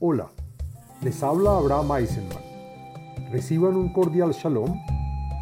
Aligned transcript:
Hola, 0.00 0.30
les 1.02 1.24
habla 1.24 1.56
Abraham 1.56 1.90
Eisenman. 1.96 2.38
Reciban 3.32 3.74
un 3.74 3.92
cordial 3.92 4.30
shalom 4.30 4.80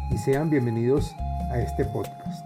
y 0.09 0.17
sean 0.17 0.49
bienvenidos 0.49 1.13
a 1.51 1.59
este 1.59 1.85
podcast. 1.85 2.43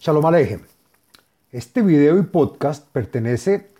Shalom 0.00 0.26
Alejem. 0.26 0.62
Este 1.52 1.80
video 1.80 2.18
y 2.18 2.24
podcast 2.24 2.88
pertenece 2.88 3.70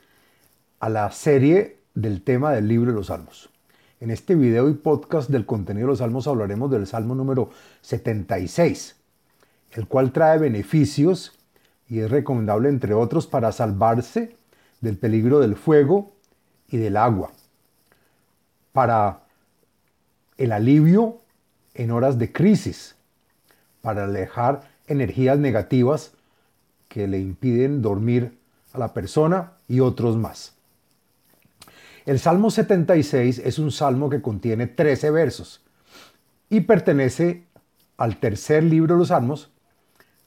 a 0.79 0.89
la 0.89 1.11
serie 1.11 1.81
del 1.95 2.23
tema 2.23 2.53
del 2.53 2.69
libro 2.69 2.93
de 2.93 2.97
los 2.97 3.09
Salmos. 3.09 3.56
En 3.99 4.11
este 4.11 4.35
video 4.35 4.69
y 4.69 4.75
podcast 4.75 5.31
del 5.31 5.47
contenido 5.47 5.87
de 5.87 5.93
los 5.93 6.01
Salmos 6.01 6.27
hablaremos 6.27 6.71
del 6.71 6.87
Salmo 6.87 7.15
número 7.15 7.49
76, 7.81 8.95
el 9.73 9.89
cual 9.89 10.13
trae 10.13 10.37
beneficios 10.39 11.33
y 11.89 12.01
es 12.01 12.11
recomendable, 12.11 12.69
entre 12.69 12.93
otros, 12.93 13.27
para 13.27 13.53
salvarse 13.53 14.37
del 14.83 14.99
peligro 14.99 15.41
del 15.41 15.57
fuego 15.57 16.13
y 16.69 16.77
del 16.77 16.99
agua, 16.99 17.31
para 18.75 19.21
el 20.37 20.53
alivio 20.53 21.23
en 21.73 21.91
horas 21.91 22.19
de 22.19 22.31
crisis, 22.33 22.97
para 23.81 24.05
alejar 24.05 24.69
energías 24.89 25.39
negativas 25.39 26.13
que 26.89 27.07
le 27.07 27.19
impiden 27.19 27.81
dormir 27.81 28.37
a 28.75 28.79
la 28.79 28.93
persona 28.93 29.53
y 29.69 29.81
otros 29.81 30.19
más. 30.19 30.56
El 32.07 32.21
Salmo 32.21 32.53
76 32.53 33.41
es 33.41 33.59
un 33.59 33.73
salmo 33.73 34.09
que 34.09 34.23
contiene 34.23 34.69
13 34.69 35.11
versos 35.11 35.61
y 36.49 36.61
pertenece 36.61 37.47
al 37.97 38.19
tercer 38.19 38.63
libro 38.63 38.95
de 38.95 39.01
los 39.01 39.09
salmos, 39.09 39.51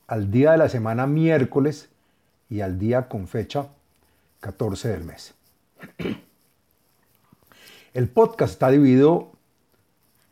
al 0.06 0.30
día 0.30 0.52
de 0.52 0.58
la 0.58 0.68
semana 0.68 1.08
miércoles 1.08 1.88
y 2.50 2.60
al 2.60 2.78
día 2.78 3.08
con 3.08 3.30
fecha 3.30 3.70
14 4.42 4.90
del 4.90 5.06
mes. 5.06 5.34
El 7.94 8.10
podcast 8.10 8.54
está 8.54 8.70
dividido 8.70 9.32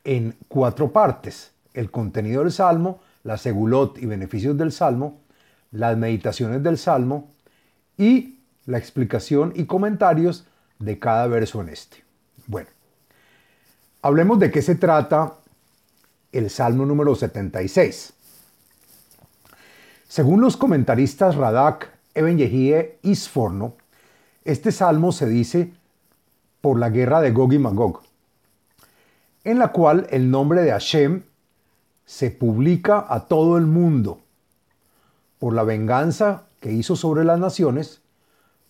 en 0.03 0.35
cuatro 0.49 0.91
partes. 0.91 1.53
El 1.73 1.91
contenido 1.91 2.43
del 2.43 2.51
salmo, 2.51 2.99
la 3.23 3.37
segulot 3.37 3.97
y 3.99 4.05
beneficios 4.05 4.57
del 4.57 4.73
salmo, 4.73 5.21
las 5.71 5.95
meditaciones 5.95 6.61
del 6.61 6.77
salmo 6.77 7.31
y 7.97 8.39
la 8.65 8.77
explicación 8.77 9.53
y 9.55 9.63
comentarios 9.63 10.45
de 10.79 10.99
cada 10.99 11.27
verso 11.27 11.61
en 11.61 11.69
este. 11.69 12.03
Bueno, 12.45 12.69
hablemos 14.01 14.39
de 14.39 14.51
qué 14.51 14.61
se 14.61 14.75
trata 14.75 15.35
el 16.31 16.49
Salmo 16.49 16.85
número 16.85 17.15
76. 17.15 18.13
Según 20.07 20.41
los 20.41 20.55
comentaristas 20.57 21.35
Radak, 21.35 21.91
Eben 22.13 22.37
Yehie 22.37 22.97
y 23.03 23.15
Sforno, 23.15 23.75
este 24.43 24.71
salmo 24.71 25.11
se 25.11 25.27
dice 25.27 25.73
por 26.61 26.79
la 26.79 26.89
guerra 26.89 27.21
de 27.21 27.31
Gog 27.31 27.53
y 27.53 27.59
Magog, 27.59 28.01
en 29.43 29.59
la 29.59 29.71
cual 29.71 30.07
el 30.09 30.31
nombre 30.31 30.61
de 30.61 30.71
Hashem 30.71 31.23
se 32.05 32.31
publica 32.31 33.05
a 33.07 33.25
todo 33.25 33.57
el 33.57 33.65
mundo 33.65 34.21
por 35.39 35.53
la 35.53 35.63
venganza 35.63 36.45
que 36.61 36.71
hizo 36.71 36.95
sobre 36.95 37.23
las 37.23 37.39
naciones 37.39 38.01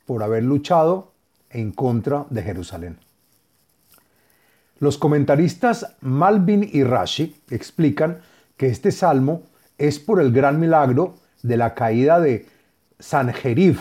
por 0.05 0.23
haber 0.23 0.43
luchado 0.43 1.13
en 1.49 1.71
contra 1.71 2.25
de 2.29 2.43
Jerusalén. 2.43 2.97
Los 4.79 4.97
comentaristas 4.97 5.95
Malvin 6.01 6.69
y 6.71 6.83
Rashi 6.83 7.35
explican 7.49 8.19
que 8.57 8.67
este 8.67 8.91
salmo 8.91 9.43
es 9.77 9.99
por 9.99 10.21
el 10.21 10.31
gran 10.31 10.59
milagro 10.59 11.15
de 11.41 11.57
la 11.57 11.73
caída 11.73 12.19
de 12.19 12.47
Sanjerib, 12.99 13.79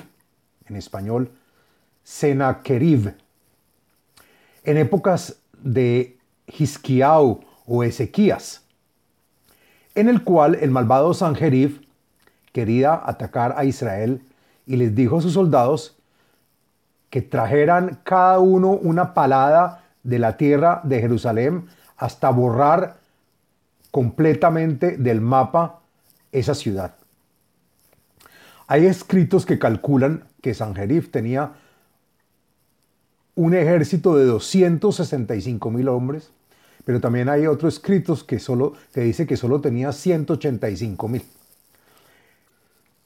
en 0.68 0.76
español 0.76 1.30
Senaquerib, 2.02 3.14
en 4.64 4.76
épocas 4.76 5.36
de 5.62 6.18
Hisquiau 6.46 7.40
o 7.66 7.82
Ezequías, 7.82 8.62
en 9.94 10.08
el 10.08 10.22
cual 10.22 10.54
el 10.56 10.70
malvado 10.70 11.14
Sanjerib 11.14 11.86
quería 12.52 13.00
atacar 13.04 13.54
a 13.56 13.64
Israel 13.64 14.22
y 14.66 14.76
les 14.76 14.94
dijo 14.94 15.18
a 15.18 15.22
sus 15.22 15.34
soldados 15.34 15.95
que 17.16 17.22
trajeran 17.22 18.00
cada 18.04 18.40
uno 18.40 18.72
una 18.72 19.14
palada 19.14 19.86
de 20.02 20.18
la 20.18 20.36
tierra 20.36 20.82
de 20.84 21.00
Jerusalén 21.00 21.64
hasta 21.96 22.28
borrar 22.28 22.98
completamente 23.90 24.98
del 24.98 25.22
mapa 25.22 25.80
esa 26.30 26.54
ciudad. 26.54 26.94
Hay 28.66 28.84
escritos 28.84 29.46
que 29.46 29.58
calculan 29.58 30.24
que 30.42 30.52
Sanjerif 30.52 31.10
tenía 31.10 31.52
un 33.34 33.54
ejército 33.54 34.14
de 34.18 34.26
265 34.26 35.70
mil 35.70 35.88
hombres, 35.88 36.32
pero 36.84 37.00
también 37.00 37.30
hay 37.30 37.46
otros 37.46 37.76
escritos 37.76 38.24
que, 38.24 38.38
solo, 38.38 38.74
que 38.92 39.00
dice 39.00 39.26
que 39.26 39.38
solo 39.38 39.62
tenía 39.62 39.90
185 39.92 41.08
mil. 41.08 41.22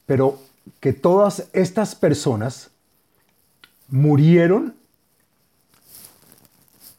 Pero 0.05 0.37
que 0.81 0.91
todas 0.91 1.47
estas 1.53 1.95
personas 1.95 2.71
murieron 3.91 4.75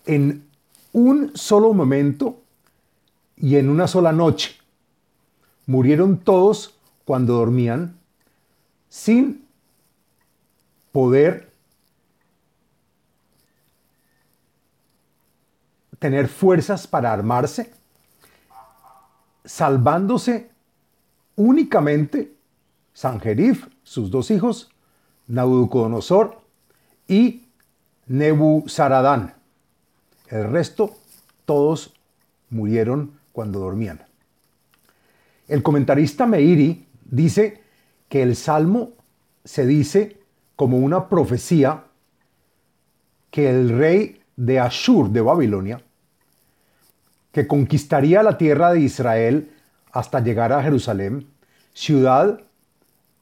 en 0.04 0.46
un 0.92 1.32
solo 1.34 1.72
momento 1.72 2.40
y 3.36 3.56
en 3.56 3.68
una 3.68 3.88
sola 3.88 4.12
noche. 4.12 4.56
Murieron 5.66 6.18
todos 6.18 6.78
cuando 7.04 7.34
dormían 7.34 7.98
sin 8.88 9.46
poder 10.92 11.50
tener 15.98 16.28
fuerzas 16.28 16.86
para 16.86 17.12
armarse, 17.12 17.72
salvándose 19.44 20.50
únicamente 21.36 22.34
Sanjerif, 22.92 23.68
sus 23.82 24.10
dos 24.10 24.30
hijos, 24.30 24.70
Nabucodonosor 25.26 26.41
y 27.12 27.44
Nebuzaradán. 28.06 29.34
El 30.28 30.50
resto, 30.50 30.96
todos 31.44 31.92
murieron 32.48 33.18
cuando 33.32 33.60
dormían. 33.60 34.00
El 35.46 35.62
comentarista 35.62 36.24
Meiri 36.26 36.86
dice 37.04 37.60
que 38.08 38.22
el 38.22 38.34
salmo 38.34 38.92
se 39.44 39.66
dice 39.66 40.16
como 40.56 40.78
una 40.78 41.10
profecía 41.10 41.84
que 43.30 43.50
el 43.50 43.68
rey 43.68 44.22
de 44.36 44.58
Ashur 44.58 45.10
de 45.10 45.20
Babilonia, 45.20 45.82
que 47.30 47.46
conquistaría 47.46 48.22
la 48.22 48.38
tierra 48.38 48.72
de 48.72 48.80
Israel 48.80 49.50
hasta 49.90 50.20
llegar 50.20 50.54
a 50.54 50.62
Jerusalén, 50.62 51.26
ciudad 51.74 52.40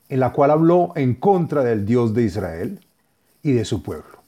en 0.09 0.21
la 0.21 0.33
cual 0.33 0.53
habló 0.53 0.93
en 0.95 1.15
contra 1.15 1.65
del 1.65 1.85
Dios 1.85 2.15
de 2.15 2.23
Israel, 2.23 2.81
y 3.43 3.53
de 3.53 3.65
su 3.65 3.83
pueblo. 3.83 4.23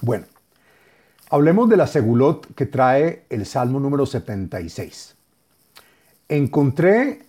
Bueno, 0.00 0.26
hablemos 1.30 1.68
de 1.68 1.76
la 1.76 1.86
segulot 1.86 2.54
que 2.54 2.66
trae 2.66 3.24
el 3.30 3.46
Salmo 3.46 3.78
número 3.78 4.06
76. 4.06 5.14
Encontré 6.28 7.26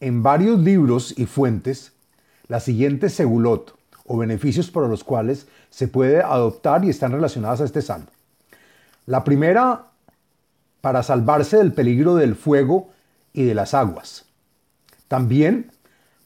en 0.00 0.22
varios 0.22 0.58
libros 0.58 1.14
y 1.16 1.26
fuentes 1.26 1.92
la 2.46 2.60
siguiente 2.60 3.08
segulot 3.08 3.76
o 4.06 4.18
beneficios 4.18 4.70
para 4.70 4.86
los 4.86 5.02
cuales 5.02 5.46
se 5.70 5.88
puede 5.88 6.22
adoptar 6.22 6.84
y 6.84 6.90
están 6.90 7.12
relacionadas 7.12 7.62
a 7.62 7.64
este 7.64 7.82
salmo. 7.82 8.08
La 9.06 9.24
primera, 9.24 9.86
para 10.80 11.02
salvarse 11.02 11.56
del 11.56 11.72
peligro 11.72 12.14
del 12.14 12.36
fuego 12.36 12.90
y 13.32 13.44
de 13.44 13.54
las 13.54 13.74
aguas. 13.74 14.26
También 15.08 15.72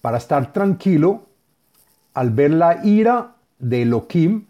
para 0.01 0.19
estar 0.19 0.53
tranquilo 0.53 1.28
al 2.15 2.31
ver 2.31 2.53
la 2.53 2.85
ira 2.85 3.37
de 3.59 3.83
Elohim 3.83 4.47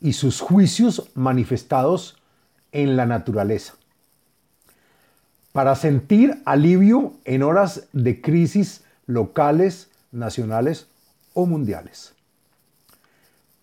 y 0.00 0.14
sus 0.14 0.40
juicios 0.40 1.10
manifestados 1.14 2.18
en 2.72 2.96
la 2.96 3.06
naturaleza. 3.06 3.74
Para 5.52 5.74
sentir 5.74 6.42
alivio 6.44 7.14
en 7.24 7.42
horas 7.42 7.88
de 7.92 8.20
crisis 8.20 8.84
locales, 9.06 9.90
nacionales 10.10 10.88
o 11.34 11.46
mundiales. 11.46 12.14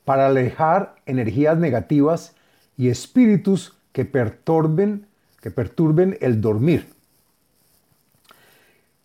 Para 0.06 0.28
alejar 0.28 0.96
energías 1.06 1.58
negativas 1.58 2.36
y 2.78 2.90
espíritus 2.90 3.76
que 3.92 4.06
perturben, 4.06 5.08
que 5.42 5.52
perturben 5.52 6.18
el 6.22 6.42
dormir. 6.42 6.88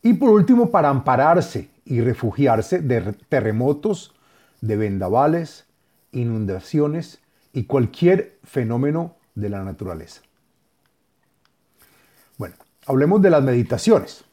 Y 0.05 0.13
por 0.13 0.29
último, 0.29 0.71
para 0.71 0.91
ampararse 0.91 1.71
y 1.87 2.03
refugiarse 2.03 2.81
de 2.81 3.15
terremotos, 3.31 4.15
de 4.61 4.77
vendavales, 4.77 5.65
inundaciones 6.13 7.21
y 7.55 7.65
cualquier 7.65 8.39
fenómeno 8.45 9.17
de 9.35 9.49
la 9.49 9.65
naturaleza. 9.65 10.21
Bueno, 12.37 12.55
hablemos 12.87 13.23
de 13.23 13.31
las 13.31 13.43
meditaciones. 13.43 14.25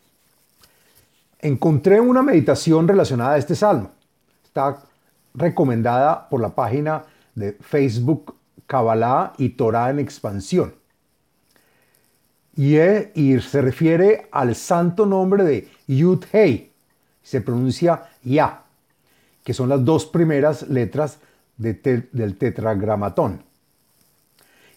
Encontré 1.39 2.01
una 2.01 2.21
meditación 2.21 2.85
relacionada 2.85 3.35
a 3.35 3.38
este 3.38 3.56
salmo. 3.56 3.91
Está 4.44 4.83
recomendada 5.33 6.27
por 6.27 6.41
la 6.41 6.50
página 6.50 7.06
de 7.33 7.53
Facebook 7.53 8.35
Kabbalah 8.67 9.31
y 9.38 9.50
Torah 9.50 9.89
en 9.89 10.00
expansión. 10.00 10.81
Y, 12.63 13.40
se 13.40 13.60
refiere 13.60 14.28
al 14.31 14.54
santo 14.54 15.08
nombre 15.08 15.44
de 15.44 15.68
Yud 15.88 16.24
Hei, 16.31 16.72
se 17.24 17.42
pronuncia 17.42 18.04
Ya, 18.22 18.66
que 19.44 19.56
son 19.56 19.68
las 19.68 19.84
dos 19.84 20.06
primeras 20.06 20.69
letras 20.69 21.18
del 21.58 22.38
tetragramatón. 22.38 23.42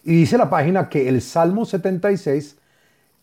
Y 0.03 0.15
dice 0.15 0.35
la 0.39 0.49
página 0.49 0.89
que 0.89 1.07
el 1.07 1.21
Salmo 1.21 1.63
76 1.63 2.55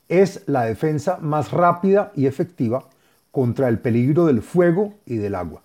es 0.08 0.44
la 0.46 0.64
defensa 0.66 1.18
más 1.20 1.50
rápida 1.50 2.12
y 2.14 2.26
efectiva 2.26 2.84
contra 3.32 3.66
el 3.66 3.80
peligro 3.80 4.26
del 4.26 4.42
fuego 4.42 4.94
y 5.06 5.16
del 5.16 5.34
agua. 5.34 5.60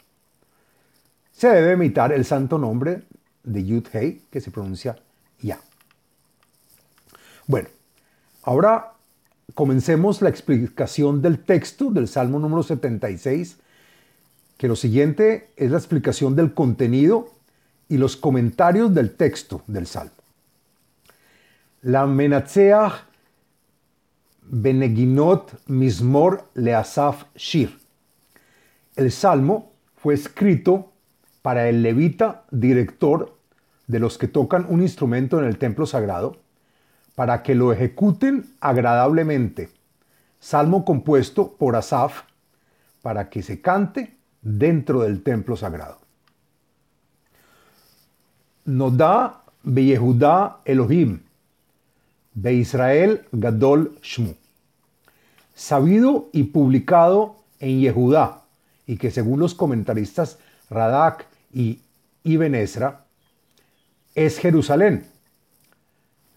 Se 1.34 1.50
debe 1.50 1.74
imitar 1.74 2.12
el 2.14 2.26
santo 2.26 2.58
nombre 2.58 3.04
de 3.44 3.64
Yud 3.64 3.86
Hei, 3.94 4.24
que 4.32 4.42
se 4.42 4.50
pronuncia 4.50 4.96
Ya. 5.40 5.60
Bueno, 7.46 7.70
ahora 8.48 8.94
comencemos 9.56 10.22
la 10.22 10.30
explicación 10.30 11.22
del 11.22 11.40
texto 11.40 11.92
del 11.92 12.08
Salmo 12.08 12.40
número 12.40 12.64
76, 12.64 13.58
que 14.58 14.70
lo 14.70 14.78
siguiente 14.78 15.52
es 15.58 15.70
la 15.70 15.78
explicación 15.78 16.34
del 16.34 16.54
contenido 16.54 17.30
y 17.90 17.98
los 17.98 18.16
comentarios 18.16 18.94
del 18.94 19.12
texto 19.16 19.64
del 19.68 19.86
Salmo. 19.86 20.14
La 21.82 22.06
Menatzeach 22.08 22.94
Beneginot 24.44 25.68
Mismor 25.68 26.46
Leasaf 26.54 27.26
Shir. 27.36 27.78
El 28.96 29.12
Salmo 29.12 29.74
fue 29.98 30.14
escrito 30.14 30.94
para 31.42 31.68
el 31.68 31.84
levita 31.84 32.46
director 32.52 33.36
de 33.88 34.00
los 34.00 34.18
que 34.18 34.30
tocan 34.30 34.66
un 34.70 34.82
instrumento 34.82 35.38
en 35.38 35.46
el 35.46 35.58
templo 35.58 35.86
sagrado, 35.86 36.47
para 37.18 37.42
que 37.42 37.56
lo 37.56 37.74
ejecuten 37.74 38.46
agradablemente. 38.62 39.72
Salmo 40.40 40.86
compuesto 40.86 41.52
por 41.58 41.76
Asaf, 41.76 42.22
para 43.02 43.28
que 43.32 43.42
se 43.42 43.60
cante 43.60 44.16
dentro 44.44 45.02
del 45.02 45.24
templo 45.24 45.58
sagrado. 45.58 45.98
Nodá 48.66 49.42
Beyehudá 49.64 50.60
Elohim, 50.64 51.22
Israel 52.36 53.26
Gadol 53.32 53.98
Shmu. 54.04 54.36
Sabido 55.56 56.30
y 56.34 56.44
publicado 56.44 57.38
en 57.60 57.80
Yehudá, 57.80 58.44
y 58.86 58.98
que 58.98 59.10
según 59.10 59.40
los 59.40 59.56
comentaristas 59.56 60.38
Radak 60.70 61.26
y 61.52 61.80
Ibn 62.26 62.54
Esra, 62.54 63.06
es 64.14 64.38
Jerusalén, 64.38 65.17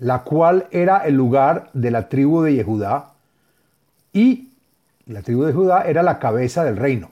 la 0.00 0.24
cual 0.24 0.66
era 0.72 0.98
el 0.98 1.14
lugar 1.14 1.70
de 1.74 1.90
la 1.90 2.08
tribu 2.08 2.42
de 2.42 2.54
Yehudá, 2.54 3.12
y 4.12 4.48
la 5.06 5.22
tribu 5.22 5.44
de 5.44 5.52
Judá 5.52 5.82
era 5.82 6.02
la 6.02 6.18
cabeza 6.18 6.64
del 6.64 6.76
reino. 6.76 7.10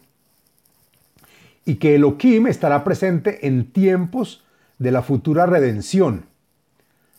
Y 1.64 1.76
que 1.76 1.94
Elohim 1.94 2.46
estará 2.46 2.82
presente 2.84 3.46
en 3.46 3.70
tiempos 3.70 4.42
de 4.78 4.90
la 4.90 5.02
futura 5.02 5.46
redención, 5.46 6.24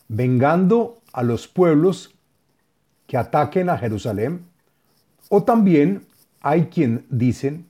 vengando 0.08 0.98
a 1.12 1.22
los 1.22 1.46
pueblos 1.46 2.14
que 3.06 3.16
ataquen 3.16 3.68
a 3.70 3.78
Jerusalén, 3.78 4.44
o 5.28 5.44
también 5.44 6.04
hay 6.40 6.66
quien 6.66 7.06
dicen 7.10 7.66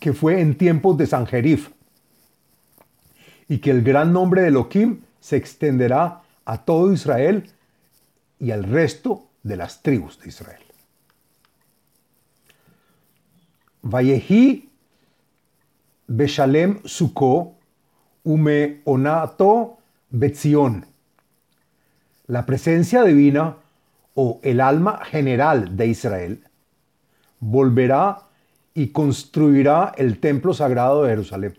que 0.00 0.14
fue 0.14 0.40
en 0.40 0.56
tiempos 0.56 0.96
de 0.96 1.06
Sanjerif, 1.06 1.70
y 3.46 3.58
que 3.58 3.70
el 3.70 3.82
gran 3.82 4.12
nombre 4.12 4.40
de 4.40 4.48
Elohim 4.48 5.00
se 5.20 5.36
extenderá 5.36 6.21
a 6.44 6.64
todo 6.64 6.92
Israel 6.92 7.50
y 8.38 8.50
al 8.50 8.64
resto 8.64 9.28
de 9.42 9.56
las 9.56 9.82
tribus 9.82 10.18
de 10.20 10.28
Israel. 10.28 10.62
Vallejí 13.82 14.70
Beshalem 16.06 16.80
Sukkot 16.84 17.54
Ume 18.24 18.82
Onato 18.84 19.78
Betzion. 20.10 20.86
La 22.28 22.46
presencia 22.46 23.02
divina 23.02 23.56
o 24.14 24.40
el 24.42 24.60
alma 24.60 25.04
general 25.04 25.76
de 25.76 25.86
Israel 25.88 26.44
volverá 27.40 28.28
y 28.74 28.88
construirá 28.88 29.92
el 29.96 30.20
templo 30.20 30.54
sagrado 30.54 31.02
de 31.02 31.10
Jerusalén 31.10 31.58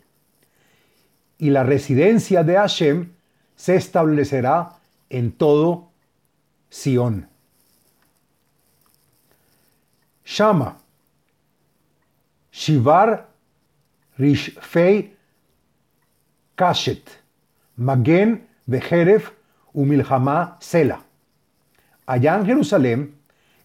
y 1.37 1.49
la 1.49 1.63
residencia 1.63 2.43
de 2.43 2.55
Hashem 2.55 3.11
se 3.55 3.75
establecerá 3.75 4.73
en 5.09 5.31
todo 5.31 5.89
Sión. 6.69 7.27
Shama, 10.25 10.77
Shivar, 12.51 13.27
Rishfei, 14.17 15.15
Kashet, 16.55 17.09
Magen, 17.75 18.47
Bejeref, 18.65 19.31
Umilhamá, 19.73 20.57
Sela. 20.59 21.03
Allá 22.05 22.35
en 22.35 22.45
Jerusalén, 22.45 23.15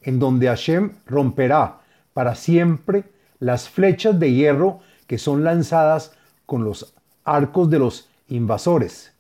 en 0.03 0.19
donde 0.19 0.49
Hashem 0.49 0.93
romperá 1.07 1.81
para 2.13 2.35
siempre 2.35 3.05
las 3.39 3.69
flechas 3.69 4.19
de 4.19 4.33
hierro 4.33 4.81
que 5.07 5.19
son 5.19 5.45
lanzadas 5.45 6.13
con 6.47 6.65
los 6.65 6.95
arcos 7.25 7.71
de 7.71 7.79
los 7.79 8.09
invasores, 8.29 9.13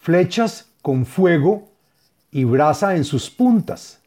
flechas 0.00 0.70
con 0.82 1.04
fuego 1.04 1.68
y 2.30 2.44
brasa 2.44 2.96
en 2.96 3.04
sus 3.04 3.30
puntas, 3.30 4.00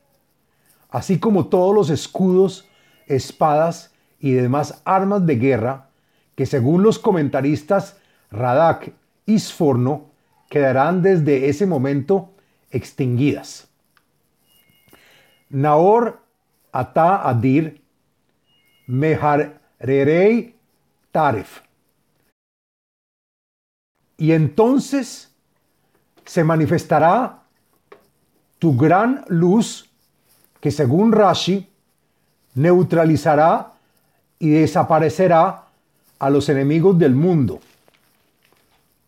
así 0.90 1.20
como 1.20 1.48
todos 1.48 1.76
los 1.76 1.90
escudos, 1.90 2.68
espadas 3.08 3.94
y 4.20 4.32
demás 4.32 4.82
armas 4.86 5.26
de 5.26 5.36
guerra 5.36 5.90
que 6.36 6.46
según 6.46 6.82
los 6.82 6.98
comentaristas 6.98 7.98
Radak 8.32 8.94
y 9.26 9.38
Sforno 9.38 10.10
quedarán 10.50 11.02
desde 11.02 11.50
ese 11.50 11.66
momento 11.66 12.32
extinguidas. 12.72 13.68
Naor 15.50 16.20
ata 16.72 17.30
adir 17.30 17.84
meharerei 18.88 20.56
taref 21.12 21.62
y 24.18 24.32
entonces 24.32 25.33
se 26.26 26.44
manifestará 26.44 27.44
tu 28.60 28.76
gran 28.76 29.26
luz 29.28 29.90
que 30.60 30.72
según 30.72 31.12
Rashi 31.12 31.70
neutralizará 32.56 33.74
y 34.40 34.50
desaparecerá 34.50 35.66
a 36.20 36.30
los 36.30 36.48
enemigos 36.50 36.98
del 36.98 37.16
mundo. 37.16 37.60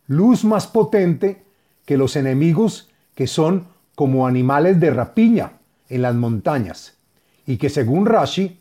Luz 0.08 0.44
más 0.44 0.68
potente 0.68 1.44
que 1.86 1.98
los 1.98 2.16
enemigos 2.16 2.90
que 3.16 3.28
son 3.28 3.68
como 3.96 4.28
animales 4.28 4.80
de 4.80 4.92
rapiña 4.92 5.54
en 5.88 6.02
las 6.02 6.16
montañas 6.16 6.98
y 7.46 7.58
que 7.58 7.70
según 7.70 8.06
Rashi 8.06 8.60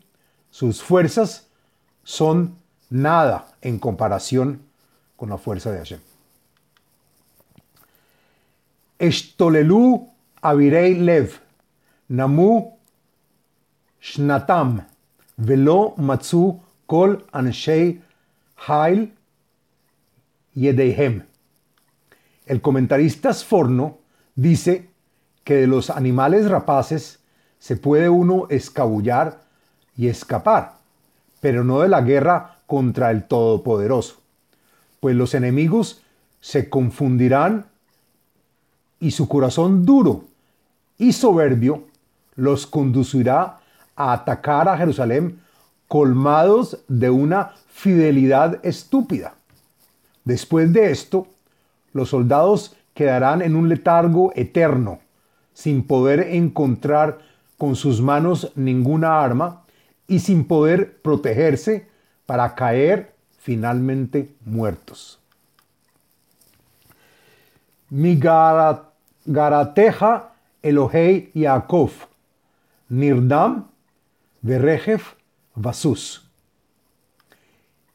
sus 0.49 0.81
fuerzas 0.81 1.47
son 2.03 2.55
nada 2.89 3.47
en 3.61 3.79
comparación 3.79 4.61
con 5.17 5.29
la 5.29 5.37
fuerza 5.37 5.71
de 5.71 5.79
Hashem. 5.79 6.14
Shnatam, 14.01 14.85
velo 15.37 15.95
kol 16.85 17.25
anshei. 17.31 18.01
El 22.45 22.61
comentarista 22.61 23.33
Sforno 23.33 23.97
dice 24.35 24.89
que 25.43 25.55
de 25.55 25.67
los 25.67 25.89
animales 25.89 26.49
rapaces 26.49 27.19
se 27.59 27.75
puede 27.75 28.07
uno 28.07 28.47
escabullar 28.49 29.41
y 29.97 30.07
escapar, 30.07 30.77
pero 31.41 31.65
no 31.65 31.81
de 31.81 31.89
la 31.89 32.01
guerra 32.01 32.59
contra 32.65 33.11
el 33.11 33.25
Todopoderoso, 33.25 34.21
pues 35.01 35.15
los 35.15 35.33
enemigos 35.33 36.01
se 36.39 36.69
confundirán 36.69 37.65
y 38.99 39.11
su 39.11 39.27
corazón 39.27 39.85
duro 39.85 40.25
y 40.97 41.13
soberbio 41.13 41.83
los 42.35 42.67
conducirá 42.67 43.59
a 43.95 44.13
atacar 44.13 44.67
a 44.67 44.77
Jerusalén 44.77 45.39
colmados 45.87 46.79
de 46.87 47.09
una 47.09 47.53
fidelidad 47.69 48.59
estúpida. 48.65 49.35
Después 50.23 50.73
de 50.73 50.91
esto, 50.91 51.27
los 51.93 52.09
soldados 52.09 52.75
quedarán 52.93 53.41
en 53.41 53.55
un 53.55 53.69
letargo 53.69 54.31
eterno, 54.35 54.99
sin 55.53 55.85
poder 55.85 56.21
encontrar 56.31 57.19
con 57.57 57.75
sus 57.75 58.01
manos 58.01 58.51
ninguna 58.55 59.23
arma 59.23 59.63
y 60.07 60.19
sin 60.19 60.45
poder 60.45 60.97
protegerse 61.01 61.87
para 62.25 62.55
caer 62.55 63.13
finalmente 63.39 64.33
muertos. 64.43 65.19
Mi 67.89 68.19
garateja 69.25 70.31
Elohei 70.61 71.31
Yaakov, 71.33 71.91
Nirdam, 72.89 73.67
Berejef, 74.41 75.13
Vasus. 75.55 76.29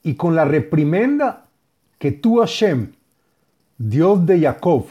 Y 0.03 0.15
con 0.15 0.35
la 0.35 0.45
reprimenda 0.45 1.47
que 1.99 2.13
tú, 2.13 2.39
Hashem, 2.39 2.93
Dios 3.77 4.25
de 4.27 4.41
Jacob, 4.41 4.87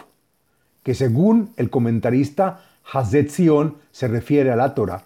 que 0.83 0.93
según 0.93 1.53
el 1.57 1.69
comentarista 1.69 2.61
Hazet 2.91 3.29
Sion 3.29 3.77
se 3.91 4.07
refiere 4.07 4.51
a 4.51 4.55
la 4.55 4.73
Torah, 4.73 5.03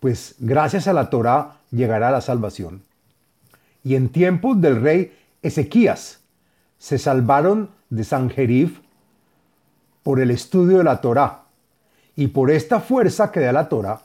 pues 0.00 0.36
gracias 0.38 0.86
a 0.88 0.92
la 0.92 1.10
Torah 1.10 1.58
llegará 1.70 2.10
la 2.10 2.20
salvación. 2.20 2.82
Y 3.84 3.94
en 3.94 4.08
tiempos 4.08 4.60
del 4.60 4.80
rey 4.80 5.16
Ezequías 5.42 6.20
se 6.78 6.98
salvaron 6.98 7.70
de 7.90 8.04
Sanjerif 8.04 8.80
por 10.02 10.20
el 10.20 10.30
estudio 10.30 10.78
de 10.78 10.84
la 10.84 11.00
Torah. 11.00 11.44
Y 12.16 12.28
por 12.28 12.50
esta 12.50 12.80
fuerza 12.80 13.30
que 13.30 13.40
da 13.40 13.52
la 13.52 13.68
Torah, 13.68 14.02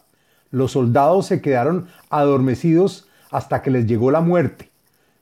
los 0.51 0.73
soldados 0.73 1.27
se 1.27 1.41
quedaron 1.41 1.87
adormecidos 2.09 3.07
hasta 3.31 3.61
que 3.61 3.71
les 3.71 3.87
llegó 3.87 4.11
la 4.11 4.21
muerte. 4.21 4.69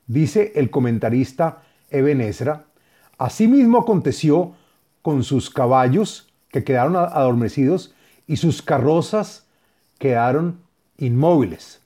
Dice 0.08 0.52
el 0.56 0.70
comentarista 0.70 1.62
Eben 1.90 2.22
Ezra, 2.22 2.66
Asimismo 3.18 3.78
aconteció 3.78 4.56
con 5.02 5.24
sus 5.24 5.50
caballos 5.50 6.28
que 6.50 6.64
quedaron 6.64 6.96
adormecidos 6.96 7.94
y 8.26 8.38
sus 8.38 8.62
carrozas 8.62 9.46
quedaron 10.00 10.60
inmóviles. 10.98 11.82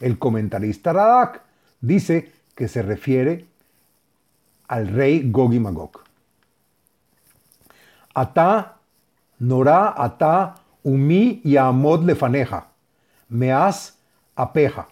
El 0.00 0.18
comentarista 0.18 0.92
Radak 0.92 1.42
dice 1.80 2.32
que 2.54 2.68
se 2.68 2.82
refiere 2.82 3.46
al 4.66 4.88
rey 4.88 5.30
Gog 5.30 5.54
y 5.54 5.60
Magog. 5.60 6.03
Ata, 8.14 8.78
Norá, 9.38 9.92
Ata, 9.96 10.54
Umi 10.82 11.40
y 11.44 11.56
Amod 11.56 12.04
lefaneja, 12.04 12.68
Meas, 13.28 13.98
Apeja. 14.36 14.88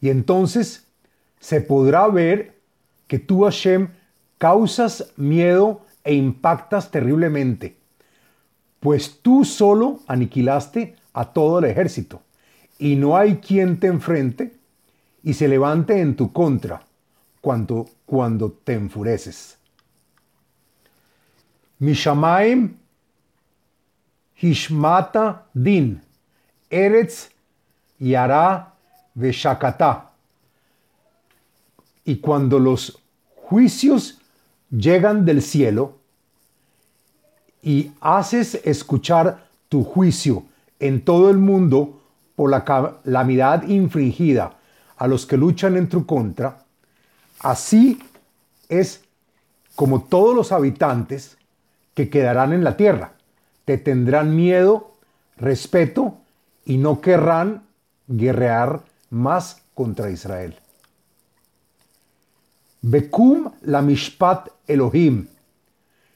Y 0.00 0.10
entonces 0.10 0.86
se 1.40 1.60
podrá 1.60 2.06
ver 2.08 2.60
que 3.06 3.18
tú, 3.18 3.44
Hashem, 3.44 3.88
causas 4.38 5.12
miedo 5.16 5.82
e 6.02 6.14
impactas 6.14 6.90
terriblemente, 6.90 7.78
pues 8.80 9.20
tú 9.22 9.44
solo 9.44 10.00
aniquilaste 10.06 10.96
a 11.12 11.32
todo 11.32 11.60
el 11.60 11.64
ejército, 11.64 12.20
y 12.78 12.96
no 12.96 13.16
hay 13.16 13.36
quien 13.36 13.78
te 13.78 13.86
enfrente 13.86 14.56
y 15.22 15.34
se 15.34 15.48
levante 15.48 16.00
en 16.00 16.16
tu 16.16 16.32
contra 16.32 16.82
cuando, 17.40 17.86
cuando 18.04 18.50
te 18.50 18.74
enfureces. 18.74 19.58
Mishamaim 21.80 22.74
Hishmata 24.40 25.42
Din, 25.54 26.00
Eretz 26.70 27.28
Yara 27.98 28.72
Veshakata. 29.14 30.10
Y 32.04 32.16
cuando 32.16 32.58
los 32.58 32.98
juicios 33.34 34.18
llegan 34.70 35.24
del 35.24 35.40
cielo 35.42 35.96
y 37.62 37.92
haces 38.00 38.60
escuchar 38.64 39.46
tu 39.68 39.84
juicio 39.84 40.44
en 40.78 41.04
todo 41.04 41.30
el 41.30 41.38
mundo 41.38 42.00
por 42.36 42.50
la 42.50 42.64
calamidad 42.64 43.62
infringida 43.66 44.56
a 44.96 45.06
los 45.06 45.24
que 45.24 45.36
luchan 45.36 45.76
en 45.76 45.88
tu 45.88 46.04
contra, 46.04 46.64
así 47.40 47.98
es 48.68 49.02
como 49.74 50.02
todos 50.02 50.34
los 50.34 50.52
habitantes 50.52 51.36
que 51.94 52.10
quedarán 52.10 52.52
en 52.52 52.64
la 52.64 52.76
tierra. 52.76 53.12
Te 53.64 53.78
tendrán 53.78 54.36
miedo, 54.36 54.96
respeto 55.36 56.18
y 56.64 56.78
no 56.78 57.00
querrán 57.00 57.64
guerrear 58.06 58.82
más 59.10 59.62
contra 59.74 60.10
Israel. 60.10 60.58
Bekum 62.82 63.50
la 63.62 63.80
mishpat 63.80 64.48
Elohim, 64.66 65.26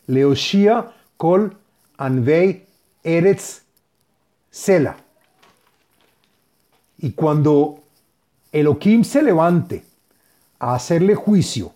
Leoshia 0.07 0.93
kol 1.17 1.57
anvei 1.97 2.67
eretz 3.03 3.63
sela. 4.51 4.97
Y 6.99 7.13
cuando 7.13 7.85
Elohim 8.53 9.05
se 9.05 9.23
levante 9.23 9.85
a 10.59 10.75
hacerle 10.75 11.15
juicio 11.15 11.73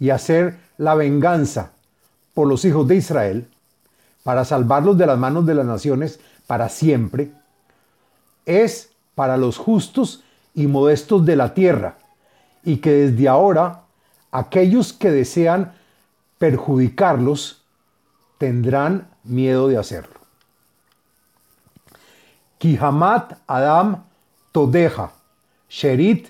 y 0.00 0.10
hacer 0.10 0.58
la 0.78 0.94
venganza 0.94 1.73
por 2.34 2.48
los 2.48 2.64
hijos 2.64 2.86
de 2.88 2.96
Israel, 2.96 3.48
para 4.22 4.44
salvarlos 4.44 4.98
de 4.98 5.06
las 5.06 5.18
manos 5.18 5.46
de 5.46 5.54
las 5.54 5.66
naciones 5.66 6.20
para 6.46 6.68
siempre, 6.68 7.32
es 8.44 8.90
para 9.14 9.36
los 9.36 9.56
justos 9.56 10.24
y 10.54 10.66
modestos 10.66 11.24
de 11.24 11.36
la 11.36 11.54
tierra, 11.54 11.98
y 12.64 12.78
que 12.78 12.90
desde 12.90 13.28
ahora 13.28 13.82
aquellos 14.30 14.92
que 14.92 15.10
desean 15.10 15.74
perjudicarlos 16.38 17.62
tendrán 18.38 19.08
miedo 19.22 19.68
de 19.68 19.78
hacerlo. 19.78 20.20
Kihamat 22.58 23.38
Adam 23.46 24.04
Todeja, 24.52 25.12
Sherit 25.68 26.28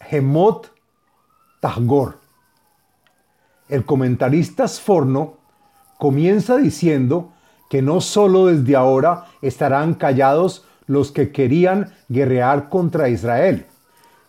Hemot 0.00 0.70
Tahgor. 1.60 2.23
El 3.68 3.84
comentarista 3.84 4.68
Sforno 4.68 5.34
comienza 5.98 6.56
diciendo 6.56 7.32
que 7.70 7.82
no 7.82 8.00
solo 8.00 8.46
desde 8.46 8.76
ahora 8.76 9.26
estarán 9.42 9.94
callados 9.94 10.64
los 10.86 11.12
que 11.12 11.32
querían 11.32 11.92
guerrear 12.08 12.68
contra 12.68 13.08
Israel, 13.08 13.66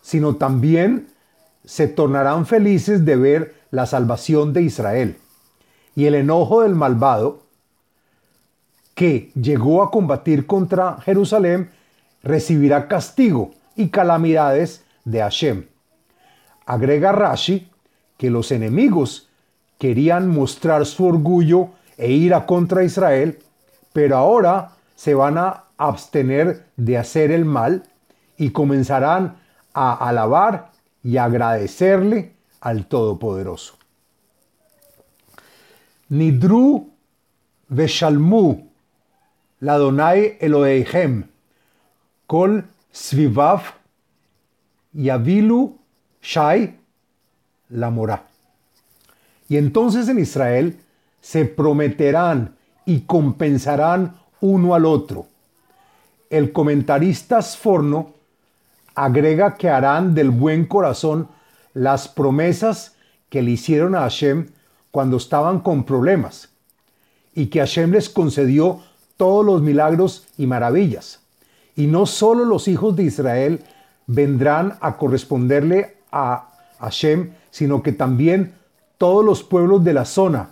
sino 0.02 0.36
también 0.36 1.10
se 1.66 1.88
tornarán 1.88 2.46
felices 2.46 3.06
de 3.06 3.16
ver 3.16 3.56
la 3.72 3.86
salvación 3.86 4.54
de 4.54 4.62
Israel. 4.62 5.18
Y 5.96 6.06
el 6.06 6.16
enojo 6.16 6.62
del 6.62 6.76
malvado, 6.76 7.44
que 8.94 9.32
llegó 9.34 9.84
a 9.84 9.92
combatir 9.92 10.46
contra 10.46 10.98
Jerusalén, 11.02 11.72
recibirá 12.24 12.88
castigo 12.88 13.52
y 13.76 13.90
calamidades 13.90 14.86
de 15.04 15.20
Hashem. 15.20 15.66
Agrega 16.66 17.12
Rashi 17.12 17.70
que 18.18 18.30
los 18.30 18.52
enemigos 18.52 19.25
querían 19.78 20.30
mostrar 20.30 20.86
su 20.86 21.06
orgullo 21.06 21.70
e 21.98 22.12
ira 22.12 22.46
contra 22.46 22.84
Israel, 22.84 23.40
pero 23.94 24.18
ahora 24.18 24.72
se 24.96 25.14
van 25.14 25.38
a 25.38 25.64
abstener 25.78 26.66
de 26.78 26.98
hacer 26.98 27.32
el 27.32 27.46
mal 27.46 27.84
y 28.38 28.52
comenzarán 28.52 29.38
a 29.74 29.94
alabar 30.08 30.72
y 31.04 31.18
agradecerle 31.18 32.34
al 32.62 32.86
Todopoderoso. 32.88 33.76
Nidru 36.10 36.92
Veshalmu 37.70 38.70
Ladonai 39.62 40.38
Eloheihem 40.40 41.26
Kol 42.28 42.64
Svivav 42.92 43.62
Yavilu 44.94 45.78
Shai 46.22 46.78
Lamora. 47.70 48.35
Y 49.48 49.58
entonces 49.58 50.08
en 50.10 50.20
Israel 50.20 50.80
se 51.22 51.46
prometerán 51.46 52.56
y 52.86 53.02
compensarán 53.02 54.16
uno 54.42 54.76
al 54.76 54.86
otro. 54.86 55.28
El 56.30 56.52
comentarista 56.52 57.42
Sforno 57.42 58.14
agrega 58.96 59.56
que 59.56 59.70
harán 59.70 60.14
del 60.16 60.32
buen 60.32 60.66
corazón 60.66 61.28
las 61.74 62.08
promesas 62.08 62.96
que 63.30 63.42
le 63.42 63.52
hicieron 63.52 63.96
a 63.96 64.02
Hashem 64.02 64.48
cuando 64.92 65.18
estaban 65.18 65.60
con 65.60 65.84
problemas 65.84 66.50
y 67.34 67.48
que 67.48 67.60
Hashem 67.60 67.92
les 67.92 68.10
concedió 68.10 68.80
todos 69.18 69.46
los 69.46 69.62
milagros 69.62 70.26
y 70.38 70.48
maravillas. 70.48 71.20
Y 71.76 71.88
no 71.88 72.06
solo 72.06 72.46
los 72.46 72.68
hijos 72.68 72.96
de 72.96 73.04
Israel 73.04 73.62
vendrán 74.08 74.78
a 74.80 74.98
corresponderle 74.98 75.98
a 76.12 76.50
Hashem, 76.80 77.32
sino 77.52 77.84
que 77.84 77.92
también 77.92 78.54
todos 78.98 79.24
los 79.24 79.44
pueblos 79.44 79.84
de 79.84 79.94
la 79.94 80.06
zona 80.06 80.50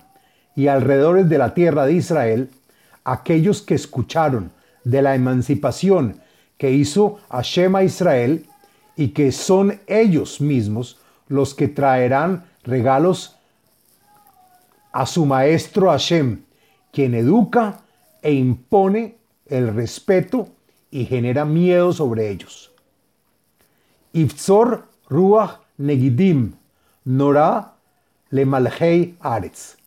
y 0.55 0.67
alrededores 0.67 1.29
de 1.29 1.37
la 1.37 1.53
tierra 1.53 1.85
de 1.85 1.93
Israel, 1.93 2.49
aquellos 3.03 3.61
que 3.61 3.75
escucharon 3.75 4.51
de 4.83 5.01
la 5.01 5.15
emancipación 5.15 6.21
que 6.57 6.71
hizo 6.71 7.19
Hashem 7.29 7.75
a 7.75 7.83
Israel 7.83 8.45
y 8.95 9.09
que 9.09 9.31
son 9.31 9.79
ellos 9.87 10.39
mismos 10.39 10.99
los 11.27 11.55
que 11.55 11.67
traerán 11.67 12.45
regalos 12.63 13.35
a 14.91 15.05
su 15.05 15.25
maestro 15.25 15.89
Hashem, 15.89 16.43
quien 16.91 17.15
educa 17.15 17.81
e 18.21 18.33
impone 18.33 19.17
el 19.47 19.73
respeto 19.73 20.49
y 20.91 21.05
genera 21.05 21.43
miedo 21.43 21.91
sobre 21.91 22.29
ellos. 22.29 22.71
Ifzor 24.13 24.87
Ruach 25.09 25.61
Negidim, 25.77 26.53
Nora 27.05 27.72
Le 28.33 28.47
Malhei 28.47 29.15
Aretz. 29.19 29.77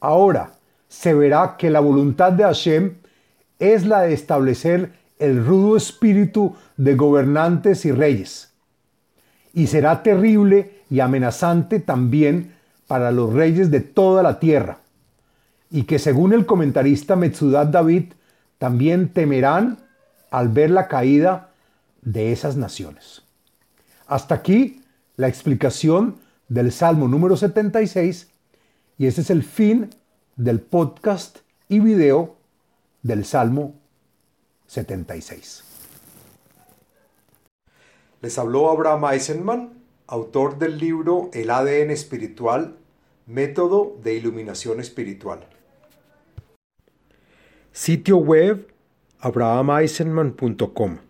Ahora 0.00 0.52
se 0.88 1.12
verá 1.12 1.56
que 1.58 1.68
la 1.68 1.80
voluntad 1.80 2.32
de 2.32 2.44
Hashem 2.44 2.94
es 3.58 3.84
la 3.84 4.00
de 4.00 4.14
establecer 4.14 4.92
el 5.18 5.44
rudo 5.44 5.76
espíritu 5.76 6.56
de 6.78 6.94
gobernantes 6.94 7.84
y 7.84 7.92
reyes. 7.92 8.54
Y 9.52 9.66
será 9.66 10.02
terrible 10.02 10.78
y 10.88 11.00
amenazante 11.00 11.78
también 11.78 12.54
para 12.86 13.10
los 13.10 13.34
reyes 13.34 13.70
de 13.70 13.80
toda 13.80 14.22
la 14.22 14.40
tierra. 14.40 14.78
Y 15.70 15.82
que 15.82 15.98
según 15.98 16.32
el 16.32 16.46
comentarista 16.46 17.16
Metzudat 17.16 17.68
David, 17.68 18.14
también 18.56 19.10
temerán 19.10 19.76
al 20.30 20.48
ver 20.48 20.70
la 20.70 20.88
caída 20.88 21.50
de 22.00 22.32
esas 22.32 22.56
naciones. 22.56 23.24
Hasta 24.06 24.36
aquí 24.36 24.80
la 25.16 25.28
explicación 25.28 26.16
del 26.48 26.72
Salmo 26.72 27.08
número 27.08 27.36
76 27.36 28.28
y 28.98 29.06
ese 29.06 29.20
es 29.20 29.30
el 29.30 29.42
fin 29.42 29.90
del 30.36 30.60
podcast 30.60 31.38
y 31.68 31.80
video 31.80 32.36
del 33.02 33.24
Salmo 33.24 33.74
76. 34.66 35.64
Les 38.20 38.38
habló 38.38 38.70
Abraham 38.70 39.04
Eisenman, 39.12 39.72
autor 40.06 40.58
del 40.58 40.78
libro 40.78 41.30
El 41.32 41.50
ADN 41.50 41.90
espiritual, 41.90 42.76
método 43.26 43.96
de 44.02 44.14
iluminación 44.14 44.80
espiritual. 44.80 45.46
Sitio 47.72 48.16
web 48.16 48.66
abrahameisenman.com 49.20 51.07